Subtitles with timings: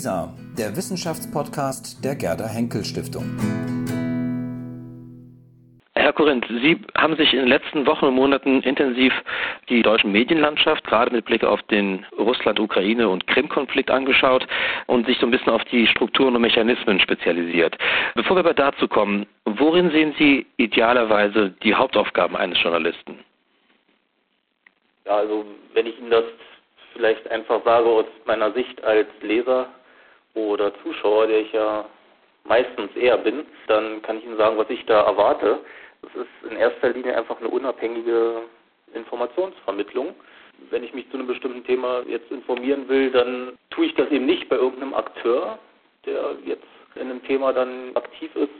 [0.00, 3.36] WISA, der Wissenschaftspodcast der Gerda Henkel Stiftung.
[5.94, 9.12] Herr Korinth, Sie haben sich in den letzten Wochen und Monaten intensiv
[9.68, 14.46] die deutsche Medienlandschaft, gerade mit Blick auf den Russland-Ukraine- und Krim-Konflikt angeschaut
[14.86, 17.76] und sich so ein bisschen auf die Strukturen und Mechanismen spezialisiert.
[18.14, 23.18] Bevor wir aber dazu kommen, worin sehen Sie idealerweise die Hauptaufgaben eines Journalisten?
[25.04, 25.44] Ja, also
[25.74, 26.24] wenn ich Ihnen das
[26.94, 29.68] vielleicht einfach sage aus meiner Sicht als Leser
[30.34, 31.84] oder Zuschauer, der ich ja
[32.44, 35.60] meistens eher bin, dann kann ich Ihnen sagen, was ich da erwarte.
[36.02, 38.42] Das ist in erster Linie einfach eine unabhängige
[38.94, 40.14] Informationsvermittlung.
[40.70, 44.26] Wenn ich mich zu einem bestimmten Thema jetzt informieren will, dann tue ich das eben
[44.26, 45.58] nicht bei irgendeinem Akteur,
[46.06, 48.50] der jetzt in einem Thema dann aktiv ist,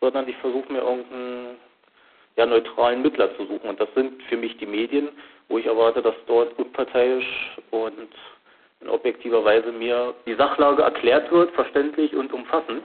[0.00, 1.56] sondern ich versuche mir irgendeinen
[2.36, 3.68] ja, neutralen Mittler zu suchen.
[3.68, 5.08] Und das sind für mich die Medien,
[5.48, 8.08] wo ich erwarte, dass dort unparteiisch und
[8.80, 12.82] in objektiver Weise mir die Sachlage erklärt wird, verständlich und umfassend.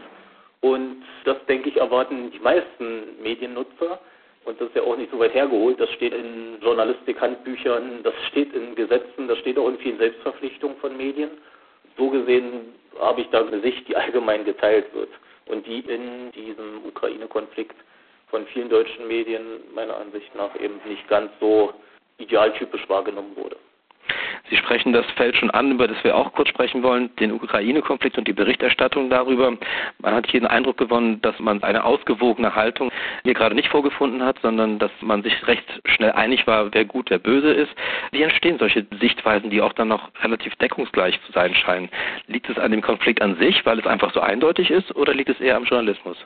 [0.61, 3.99] Und das, denke ich, erwarten die meisten Mediennutzer.
[4.45, 5.79] Und das ist ja auch nicht so weit hergeholt.
[5.79, 10.97] Das steht in Journalistik-Handbüchern, das steht in Gesetzen, das steht auch in vielen Selbstverpflichtungen von
[10.97, 11.31] Medien.
[11.97, 15.09] So gesehen habe ich da eine Sicht, die allgemein geteilt wird
[15.45, 17.75] und die in diesem Ukraine-Konflikt
[18.27, 21.73] von vielen deutschen Medien meiner Ansicht nach eben nicht ganz so
[22.17, 23.57] idealtypisch wahrgenommen wurde.
[24.53, 28.19] Sie sprechen das Feld schon an, über das wir auch kurz sprechen wollen, den Ukraine-Konflikt
[28.19, 29.57] und die Berichterstattung darüber.
[29.97, 32.91] Man hat hier den Eindruck gewonnen, dass man eine ausgewogene Haltung
[33.23, 37.09] hier gerade nicht vorgefunden hat, sondern dass man sich recht schnell einig war, wer gut,
[37.09, 37.71] wer böse ist.
[38.11, 41.89] Wie entstehen solche Sichtweisen, die auch dann noch relativ deckungsgleich zu sein scheinen?
[42.27, 45.29] Liegt es an dem Konflikt an sich, weil es einfach so eindeutig ist, oder liegt
[45.29, 46.23] es eher am Journalismus?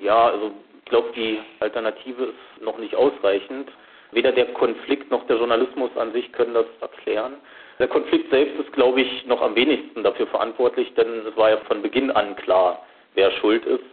[0.00, 3.68] Ja, also ich glaube, die Alternative ist noch nicht ausreichend.
[4.12, 7.34] Weder der Konflikt noch der Journalismus an sich können das erklären.
[7.78, 11.56] Der Konflikt selbst ist, glaube ich, noch am wenigsten dafür verantwortlich, denn es war ja
[11.58, 13.84] von Beginn an klar, wer schuld ist.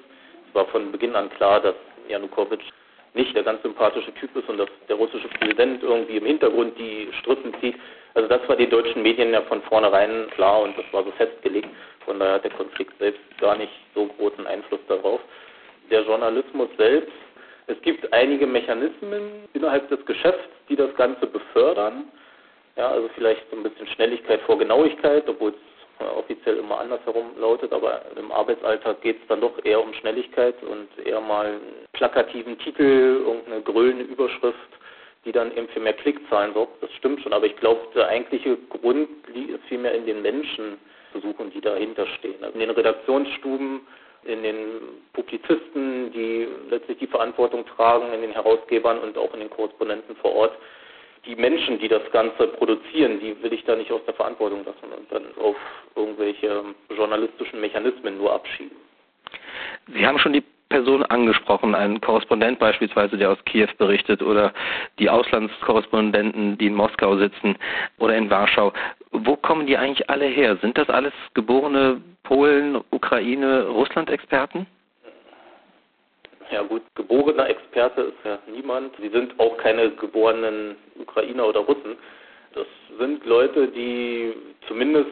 [0.50, 1.76] Es war von Beginn an klar, dass
[2.10, 2.66] Janukowitsch
[3.14, 7.10] nicht der ganz sympathische Typ ist und dass der russische Präsident irgendwie im Hintergrund die
[7.20, 7.76] Strippen zieht.
[8.14, 11.70] Also das war den deutschen Medien ja von vornherein klar und das war so festgelegt.
[12.06, 15.20] Von daher hat der Konflikt selbst gar nicht so großen Einfluss darauf.
[15.90, 17.12] Der Journalismus selbst
[17.68, 22.06] es gibt einige Mechanismen innerhalb des Geschäfts, die das Ganze befördern.
[22.78, 27.74] Ja, also vielleicht so ein bisschen Schnelligkeit vor Genauigkeit, obwohl es offiziell immer andersherum lautet,
[27.74, 32.58] aber im Arbeitsalltag geht es dann doch eher um Schnelligkeit und eher mal einen plakativen
[32.60, 34.58] Titel, irgendeine grüne Überschrift,
[35.26, 36.82] die dann eben für mehr Klickzahlen sorgt.
[36.84, 40.78] Das stimmt schon, aber ich glaube, der eigentliche Grund ist vielmehr in den Menschen
[41.12, 42.42] zu suchen, die dahinter stehen.
[42.44, 43.82] Also in den Redaktionsstuben
[44.28, 44.58] in den
[45.14, 50.34] Publizisten, die letztlich die Verantwortung tragen, in den Herausgebern und auch in den Korrespondenten vor
[50.34, 50.54] Ort.
[51.26, 54.94] Die Menschen, die das Ganze produzieren, die will ich da nicht aus der Verantwortung lassen
[54.98, 55.56] und dann auf
[55.96, 56.64] irgendwelche
[56.96, 58.78] journalistischen Mechanismen nur abschieben.
[59.94, 64.54] Sie haben schon die Person angesprochen, ein Korrespondent beispielsweise, der aus Kiew berichtet oder
[65.00, 67.58] die Auslandskorrespondenten, die in Moskau sitzen
[68.00, 68.74] oder in Warschau.
[69.26, 70.58] Wo kommen die eigentlich alle her?
[70.58, 74.68] Sind das alles geborene Polen, Ukraine, Russland-Experten?
[76.52, 78.96] Ja gut, geborener Experte ist ja niemand.
[79.02, 81.98] Sie sind auch keine geborenen Ukrainer oder Russen.
[82.54, 82.68] Das
[82.98, 84.34] sind Leute, die
[84.68, 85.12] zumindest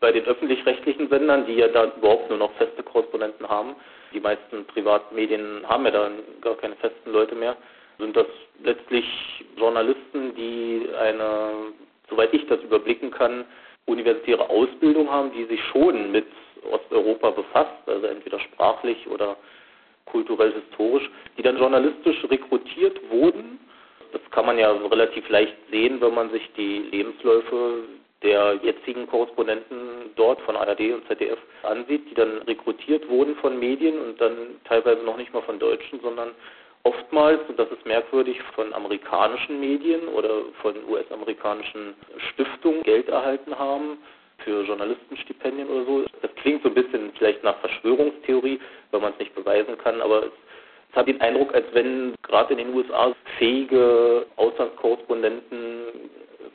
[0.00, 3.76] bei den öffentlich-rechtlichen Sendern, die ja da überhaupt nur noch feste Korrespondenten haben,
[4.12, 7.56] die meisten Privatmedien haben ja da gar keine festen Leute mehr,
[7.98, 8.26] sind das
[8.64, 9.06] letztlich
[9.56, 11.72] Journalisten, die eine,
[12.12, 13.44] soweit ich das überblicken kann,
[13.86, 16.26] universitäre Ausbildung haben, die sich schon mit
[16.70, 19.36] Osteuropa befasst, also entweder sprachlich oder
[20.06, 23.58] kulturell historisch, die dann journalistisch rekrutiert wurden.
[24.12, 27.84] Das kann man ja relativ leicht sehen, wenn man sich die Lebensläufe
[28.22, 33.98] der jetzigen Korrespondenten dort von ARD und ZDF ansieht, die dann rekrutiert wurden von Medien
[33.98, 36.30] und dann teilweise noch nicht mal von Deutschen, sondern
[36.84, 41.94] oftmals, und das ist merkwürdig, von amerikanischen Medien oder von US-amerikanischen
[42.32, 43.98] Stiftungen Geld erhalten haben
[44.38, 46.04] für Journalistenstipendien oder so.
[46.20, 48.58] Das klingt so ein bisschen vielleicht nach Verschwörungstheorie,
[48.90, 50.32] weil man es nicht beweisen kann, aber es,
[50.90, 55.86] es hat den Eindruck, als wenn gerade in den USA fähige Auslandskorrespondenten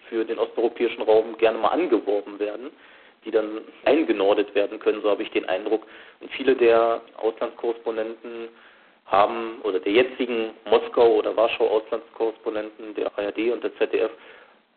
[0.10, 2.72] für den osteuropäischen Raum gerne mal angeworben werden,
[3.26, 5.86] die dann eingenordet werden können, so habe ich den Eindruck.
[6.20, 8.50] Und viele der Auslandskorrespondenten
[9.08, 14.12] haben, oder der jetzigen Moskau- oder Warschau-Auslandskorrespondenten der ARD und der ZDF,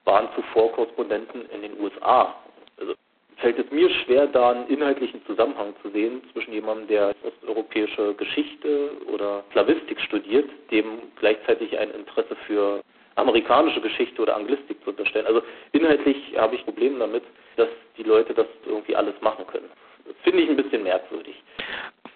[0.05, 2.35] waren zuvor Korrespondenten in den USA.
[2.79, 2.95] Also
[3.37, 8.93] fällt es mir schwer, da einen inhaltlichen Zusammenhang zu sehen zwischen jemandem, der osteuropäische Geschichte
[9.13, 12.83] oder Slavistik studiert, dem gleichzeitig ein Interesse für
[13.17, 15.27] amerikanische Geschichte oder Anglistik zu unterstellen.
[15.27, 15.43] Also
[15.73, 17.25] inhaltlich habe ich Probleme damit,
[17.57, 19.69] dass die Leute das irgendwie alles machen können.
[20.07, 21.37] Das finde ich ein bisschen merkwürdig.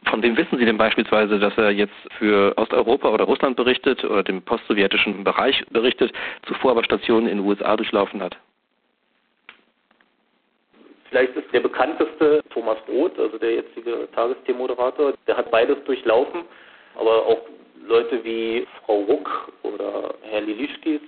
[0.08, 4.22] Von wem wissen Sie denn beispielsweise, dass er jetzt für Osteuropa oder Russland berichtet oder
[4.22, 6.12] dem postsowjetischen Bereich berichtet,
[6.46, 8.36] zuvor aber Stationen in den USA durchlaufen hat?
[11.08, 16.42] Vielleicht ist der bekannteste Thomas Roth, also der jetzige Tagesthemenmoderator, der hat beides durchlaufen,
[16.96, 17.38] aber auch
[17.86, 21.00] Leute wie Frau Ruck oder Herr Lilischkis,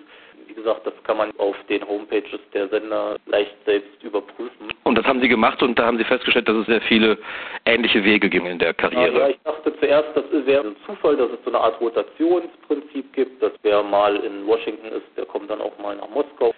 [0.46, 4.68] wie gesagt, das kann man auf den Homepages der Sender leicht selbst überprüfen.
[4.86, 7.18] Und das haben Sie gemacht und da haben Sie festgestellt, dass es sehr viele
[7.64, 9.18] ähnliche Wege ging in der Karriere.
[9.18, 13.42] Ja, ich dachte zuerst, das wäre ein Zufall, dass es so eine Art Rotationsprinzip gibt,
[13.42, 16.54] dass wer mal in Washington ist, der kommt dann auch mal nach Moskau.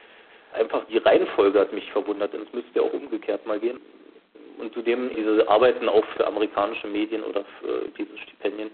[0.53, 3.81] Einfach die Reihenfolge hat mich verwundert, denn es müsste ja auch umgekehrt mal gehen.
[4.59, 8.71] Und zudem diese Arbeiten auch für amerikanische Medien oder für diese Stipendien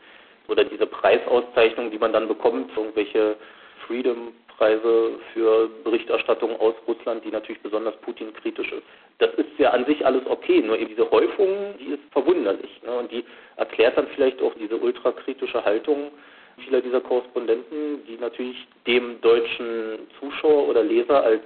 [0.48, 3.36] oder diese Preisauszeichnung, die man dann bekommt, irgendwelche
[3.86, 8.84] Freedom Preise für Berichterstattung aus Russland, die natürlich besonders Putin-kritisch ist.
[9.18, 12.80] Das ist ja an sich alles okay, nur eben diese Häufung, die ist verwunderlich.
[12.84, 12.92] Ne?
[12.94, 13.24] Und die
[13.56, 16.10] erklärt dann vielleicht auch diese ultrakritische Haltung
[16.58, 21.42] vieler dieser Korrespondenten, die natürlich dem deutschen Zuschauer oder Leser als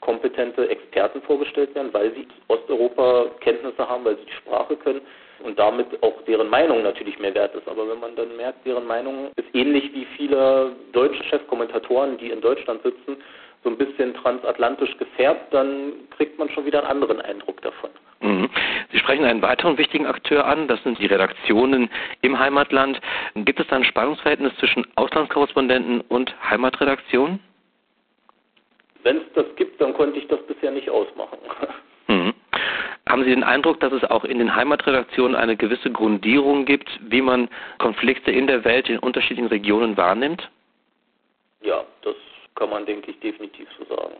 [0.00, 5.00] kompetente Experten vorgestellt werden, weil sie Osteuropa Kenntnisse haben, weil sie die Sprache können
[5.42, 7.68] und damit auch deren Meinung natürlich mehr wert ist.
[7.68, 12.40] Aber wenn man dann merkt, deren Meinung ist ähnlich wie viele deutsche Chefkommentatoren, die in
[12.40, 13.16] Deutschland sitzen,
[13.64, 17.90] so ein bisschen transatlantisch gefärbt, dann kriegt man schon wieder einen anderen Eindruck davon.
[18.20, 18.48] Mhm.
[18.92, 21.90] Sie sprechen einen weiteren wichtigen Akteur an, das sind die Redaktionen
[22.22, 23.00] im Heimatland.
[23.34, 27.40] Gibt es da ein Spannungsverhältnis zwischen Auslandskorrespondenten und Heimatredaktionen?
[29.02, 31.38] Wenn es das gibt, dann konnte ich das bisher nicht ausmachen.
[33.08, 37.22] Haben Sie den Eindruck, dass es auch in den Heimatredaktionen eine gewisse Grundierung gibt, wie
[37.22, 37.48] man
[37.78, 40.50] Konflikte in der Welt in unterschiedlichen Regionen wahrnimmt?
[41.62, 42.16] Ja, das
[42.56, 44.14] kann man, denke ich, definitiv so sagen.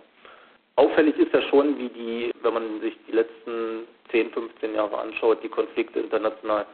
[0.76, 5.42] Auffällig ist ja schon, wie die, wenn man sich die letzten 10, 15 Jahre anschaut,
[5.42, 6.64] die Konflikte international,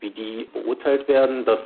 [0.00, 1.60] wie die beurteilt werden, dass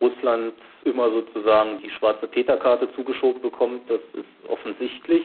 [0.00, 0.54] Russland
[0.84, 5.22] immer sozusagen die schwarze Peterkarte zugeschoben bekommt, das ist offensichtlich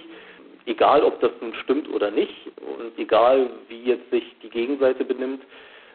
[0.66, 5.44] egal ob das nun stimmt oder nicht und egal wie jetzt sich die Gegenseite benimmt,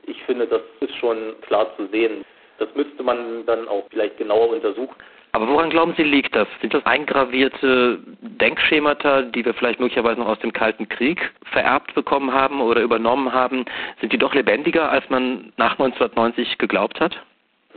[0.07, 2.25] ich finde, das ist schon klar zu sehen.
[2.59, 4.95] Das müsste man dann auch vielleicht genauer untersuchen.
[5.33, 6.47] Aber woran glauben Sie, liegt das?
[6.61, 12.33] Sind das eingravierte Denkschemata, die wir vielleicht möglicherweise noch aus dem Kalten Krieg vererbt bekommen
[12.33, 13.65] haben oder übernommen haben?
[14.01, 17.21] Sind die doch lebendiger, als man nach 1990 geglaubt hat?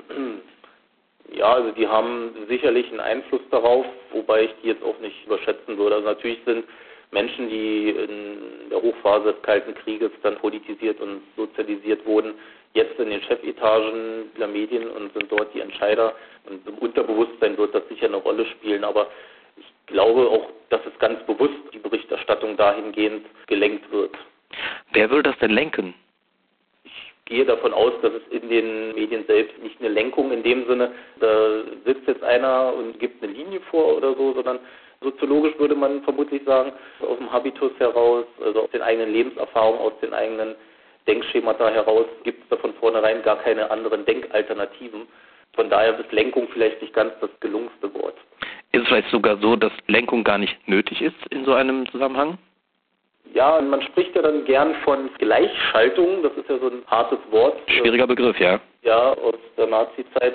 [1.33, 5.77] Ja, also die haben sicherlich einen Einfluss darauf, wobei ich die jetzt auch nicht überschätzen
[5.77, 5.95] würde.
[5.95, 6.63] Also natürlich sind
[7.11, 12.33] Menschen, die in der Hochphase des Kalten Krieges dann politisiert und sozialisiert wurden,
[12.73, 16.13] jetzt in den Chefetagen der Medien und sind dort die Entscheider.
[16.45, 19.07] Und im Unterbewusstsein wird das sicher eine Rolle spielen, aber
[19.57, 24.15] ich glaube auch, dass es ganz bewusst die Berichterstattung dahingehend gelenkt wird.
[24.93, 25.93] Wer will das denn lenken?
[27.29, 30.65] Ich gehe davon aus, dass es in den Medien selbst nicht eine Lenkung in dem
[30.65, 34.59] Sinne, da sitzt jetzt einer und gibt eine Linie vor oder so, sondern
[35.01, 36.71] Soziologisch würde man vermutlich sagen,
[37.01, 40.55] aus dem Habitus heraus, also aus den eigenen Lebenserfahrungen, aus den eigenen
[41.07, 45.07] Denkschemata heraus, gibt es da von vornherein gar keine anderen Denkalternativen.
[45.53, 48.15] Von daher ist Lenkung vielleicht nicht ganz das gelungenste Wort.
[48.71, 52.39] Ist es vielleicht sogar so, dass Lenkung gar nicht nötig ist in so einem Zusammenhang?
[53.33, 57.57] Ja, man spricht ja dann gern von Gleichschaltung, das ist ja so ein hartes Wort.
[57.67, 58.59] Schwieriger Begriff, ja.
[58.83, 60.33] Ja, aus der Nazi-Zeit.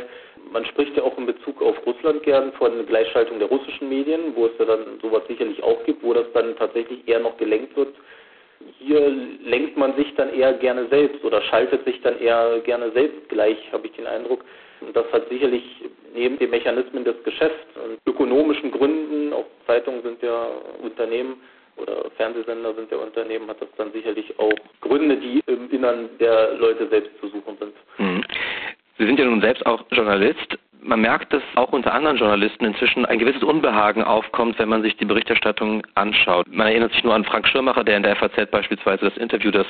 [0.53, 4.47] Man spricht ja auch in Bezug auf Russland gern von Gleichschaltung der russischen Medien, wo
[4.47, 7.95] es ja dann sowas sicherlich auch gibt, wo das dann tatsächlich eher noch gelenkt wird.
[8.79, 9.09] Hier
[9.45, 13.57] lenkt man sich dann eher gerne selbst oder schaltet sich dann eher gerne selbst gleich,
[13.73, 14.45] habe ich den Eindruck.
[14.81, 15.65] Und das hat sicherlich
[16.15, 20.49] neben den Mechanismen des Geschäfts und ökonomischen Gründen, auch Zeitungen sind ja
[20.83, 21.41] Unternehmen
[21.83, 26.55] oder Fernsehsender sind ja Unternehmen, hat das dann sicherlich auch Gründe, die im Innern der
[26.55, 27.75] Leute selbst zu suchen sind.
[27.99, 28.25] Mhm.
[28.99, 30.59] Sie sind ja nun selbst auch Journalist.
[30.85, 34.97] Man merkt, dass auch unter anderen Journalisten inzwischen ein gewisses Unbehagen aufkommt, wenn man sich
[34.97, 36.49] die Berichterstattung anschaut.
[36.51, 39.67] Man erinnert sich nur an Frank Schirmacher, der in der FAZ beispielsweise das Interview, das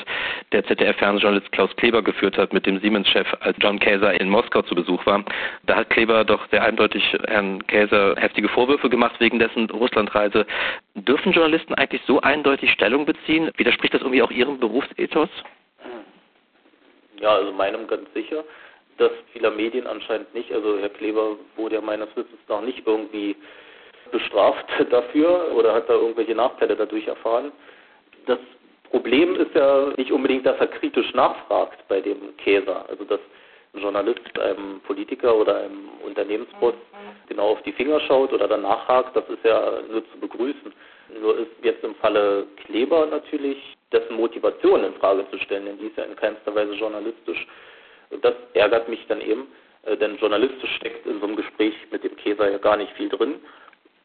[0.53, 4.75] der ZDF-Fernsehjournalist Klaus Kleber geführt hat mit dem Siemens-Chef, als John Käser in Moskau zu
[4.75, 5.23] Besuch war.
[5.65, 10.47] Da hat Kleber doch sehr eindeutig Herrn Käser heftige Vorwürfe gemacht wegen dessen Russlandreise.
[10.95, 13.51] Dürfen Journalisten eigentlich so eindeutig Stellung beziehen?
[13.59, 15.29] Widerspricht das irgendwie auch Ihrem Berufsethos?
[17.21, 18.45] Ja, also meinem ganz sicher
[19.03, 20.53] das vieler Medien anscheinend nicht.
[20.53, 23.37] Also Herr Kleber wurde ja meines Wissens noch nicht irgendwie
[24.11, 27.53] bestraft dafür oder hat da irgendwelche Nachteile dadurch erfahren.
[28.27, 28.39] Das
[28.91, 32.85] Problem ist ja nicht unbedingt, dass er kritisch nachfragt bei dem Käser.
[32.89, 33.21] Also dass
[33.75, 36.75] ein Journalist einem Politiker oder einem Unternehmensboss
[37.27, 40.73] genau auf die Finger schaut oder danach hakt, das ist ja nur zu begrüßen.
[41.21, 45.87] Nur ist jetzt im Falle Kleber natürlich dessen Motivation in Frage zu stellen, denn die
[45.87, 47.47] ist ja in keinster Weise journalistisch.
[48.13, 49.49] Und das ärgert mich dann eben,
[49.85, 53.09] äh, denn journalistisch steckt in so einem Gespräch mit dem Käser ja gar nicht viel
[53.09, 53.37] drin.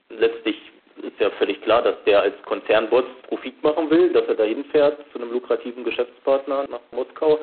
[0.10, 0.56] Letztlich
[1.02, 4.98] ist ja völlig klar, dass der als Konzernboss Profit machen will, dass er dahin fährt
[5.12, 7.40] zu einem lukrativen Geschäftspartner nach Moskau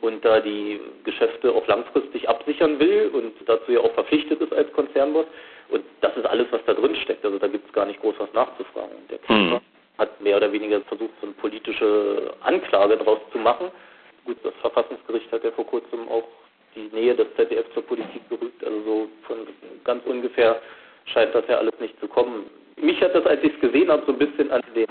[0.00, 4.72] und da die Geschäfte auch langfristig absichern will und dazu ja auch verpflichtet ist als
[4.72, 5.26] Konzernboss.
[5.68, 7.24] Und das ist alles, was da drin steckt.
[7.24, 8.96] Also da gibt es gar nicht groß was nachzufragen.
[9.08, 9.60] Der Käfer mhm.
[9.98, 13.70] hat mehr oder weniger versucht, so eine politische Anklage daraus zu machen.
[14.24, 16.24] Gut, das Verfassungsgericht hat ja vor kurzem auch
[16.74, 18.62] die Nähe des ZDF zur Politik gerügt.
[18.64, 19.38] Also so von
[19.84, 20.60] ganz ungefähr
[21.06, 22.48] scheint das ja alles nicht zu kommen.
[22.76, 24.86] Mich hat das, als ich es gesehen habe, so ein bisschen an den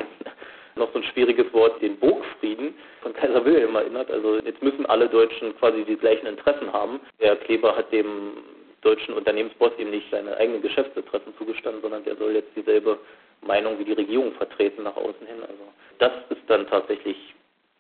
[0.75, 4.09] noch so ein schwieriges Wort, den Burgfrieden von Kaiser Wilhelm erinnert.
[4.09, 7.00] Also jetzt müssen alle Deutschen quasi die gleichen Interessen haben.
[7.19, 8.38] Der Kleber hat dem
[8.81, 12.98] deutschen Unternehmensboss eben nicht seine eigenen Geschäftsinteressen zugestanden, sondern der soll jetzt dieselbe
[13.41, 15.41] Meinung wie die Regierung vertreten nach außen hin.
[15.41, 15.63] Also
[16.00, 17.36] das ist dann tatsächlich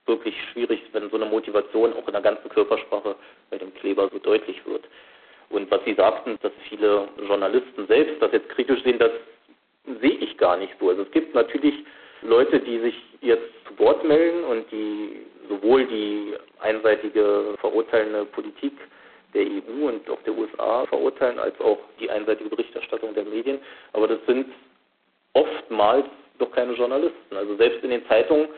[0.09, 3.15] wirklich schwierig, wenn so eine Motivation auch in der ganzen Körpersprache
[3.49, 4.83] bei dem Kleber so deutlich wird.
[5.49, 9.11] Und was Sie sagten, dass viele Journalisten selbst das jetzt kritisch sehen, das
[10.01, 10.89] sehe ich gar nicht so.
[10.89, 11.85] Also es gibt natürlich
[12.21, 18.73] Leute, die sich jetzt zu Wort melden und die sowohl die einseitige verurteilende Politik
[19.33, 23.59] der EU und auch der USA verurteilen, als auch die einseitige Berichterstattung der Medien.
[23.93, 24.47] Aber das sind
[25.33, 26.05] oftmals
[26.39, 27.35] doch keine Journalisten.
[27.35, 28.49] Also selbst in den Zeitungen,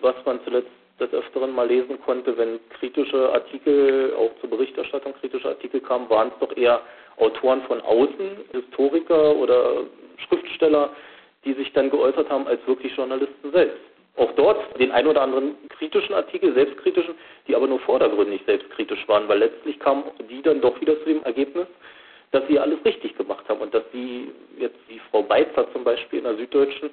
[0.00, 5.48] was man zuletzt des Öfteren mal lesen konnte, wenn kritische Artikel, auch zur Berichterstattung kritische
[5.48, 6.80] Artikel kamen, waren es doch eher
[7.16, 9.84] Autoren von außen, Historiker oder
[10.28, 10.90] Schriftsteller,
[11.44, 13.78] die sich dann geäußert haben, als wirklich Journalisten selbst.
[14.16, 17.14] Auch dort den ein oder anderen kritischen Artikel, selbstkritischen,
[17.46, 21.22] die aber nur vordergründig selbstkritisch waren, weil letztlich kamen die dann doch wieder zu dem
[21.22, 21.68] Ergebnis,
[22.32, 26.18] dass sie alles richtig gemacht haben und dass die jetzt wie Frau Beitzer zum Beispiel
[26.18, 26.90] in der Süddeutschen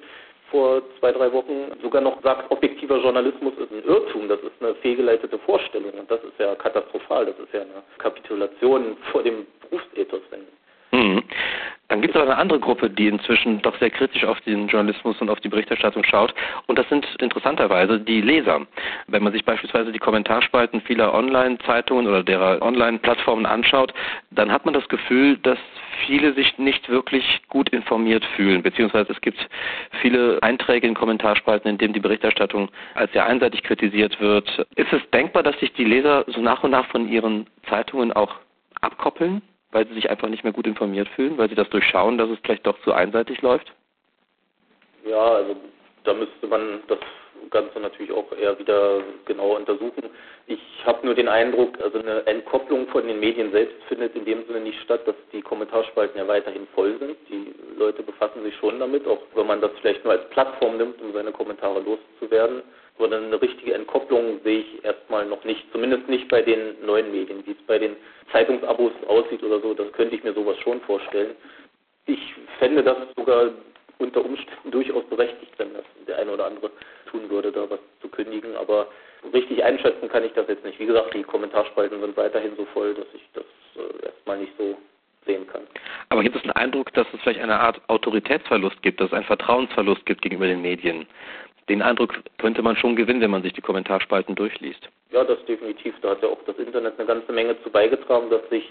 [0.51, 4.75] vor zwei, drei Wochen sogar noch sagt, objektiver Journalismus ist ein Irrtum, das ist eine
[4.75, 10.21] fehlgeleitete Vorstellung und das ist ja katastrophal, das ist ja eine Kapitulation vor dem Berufsethos,
[10.95, 11.23] Mhm.
[11.95, 15.15] Dann gibt es aber eine andere Gruppe, die inzwischen doch sehr kritisch auf den Journalismus
[15.21, 16.35] und auf die Berichterstattung schaut.
[16.67, 18.67] Und das sind interessanterweise die Leser.
[19.07, 23.93] Wenn man sich beispielsweise die Kommentarspalten vieler Online-Zeitungen oder derer Online-Plattformen anschaut,
[24.29, 25.57] dann hat man das Gefühl, dass
[26.05, 29.39] viele sich nicht wirklich gut informiert fühlen, beziehungsweise es gibt
[30.01, 34.49] viele Einträge in Kommentarspalten, in denen die Berichterstattung als sehr einseitig kritisiert wird.
[34.75, 38.35] Ist es denkbar, dass sich die Leser so nach und nach von ihren Zeitungen auch
[38.81, 39.41] abkoppeln?
[39.75, 42.39] Weil sie sich einfach nicht mehr gut informiert fühlen, weil sie das durchschauen, dass es
[42.41, 43.73] vielleicht doch zu einseitig läuft?
[45.05, 45.57] Ja, also
[46.05, 46.99] da müsste man das
[47.49, 50.03] Ganze natürlich auch eher wieder genau untersuchen.
[50.47, 54.45] Ich habe nur den Eindruck, also eine Entkopplung von den Medien selbst findet in dem
[54.45, 57.15] Sinne nicht statt, dass die Kommentarspalten ja weiterhin voll sind.
[57.29, 61.01] Die Leute befassen sich schon damit, auch wenn man das vielleicht nur als Plattform nimmt,
[61.01, 62.61] um seine Kommentare loszuwerden
[62.97, 67.45] sondern eine richtige Entkopplung sehe ich erstmal noch nicht, zumindest nicht bei den neuen Medien.
[67.45, 67.95] Wie es bei den
[68.31, 71.35] Zeitungsabos aussieht oder so, das könnte ich mir sowas schon vorstellen.
[72.05, 73.51] Ich fände das sogar
[73.97, 76.71] unter Umständen durchaus berechtigt, wenn das der eine oder andere
[77.09, 77.69] tun würde, da
[78.35, 78.87] kündigen, aber
[79.33, 80.79] richtig einschätzen kann ich das jetzt nicht.
[80.79, 84.77] Wie gesagt, die Kommentarspalten sind weiterhin so voll, dass ich das äh, erstmal nicht so
[85.25, 85.61] sehen kann.
[86.09, 89.25] Aber gibt es den Eindruck, dass es vielleicht eine Art Autoritätsverlust gibt, dass es einen
[89.25, 91.07] Vertrauensverlust gibt gegenüber den Medien?
[91.67, 94.87] den Eindruck könnte man schon gewinnen, wenn man sich die Kommentarspalten durchliest.
[95.11, 95.95] Ja, das definitiv.
[96.01, 98.69] Da hat ja auch das Internet eine ganze Menge zu beigetragen, dass sich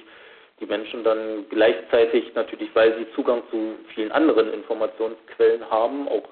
[0.60, 6.22] die Menschen dann gleichzeitig natürlich, weil sie Zugang zu vielen anderen Informationsquellen haben, auch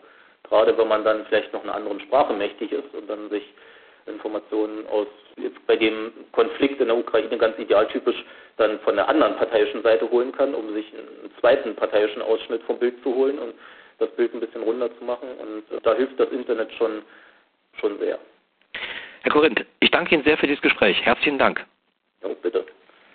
[0.44, 3.44] gerade wenn man dann vielleicht noch einer anderen Sprache mächtig ist und dann sich
[4.06, 5.06] Informationen aus
[5.36, 8.24] jetzt bei dem Konflikt in der Ukraine ganz idealtypisch
[8.56, 12.78] dann von der anderen parteiischen Seite holen kann, um sich einen zweiten parteiischen Ausschnitt vom
[12.78, 13.54] Bild zu holen und
[13.98, 15.28] das Bild ein bisschen runder zu machen.
[15.38, 17.02] Und da hilft das Internet schon,
[17.80, 18.18] schon sehr.
[19.22, 21.00] Herr Korinth, ich danke Ihnen sehr für dieses Gespräch.
[21.02, 21.64] Herzlichen Dank.